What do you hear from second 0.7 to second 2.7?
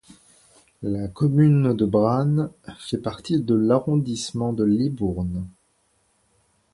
La commune de Branne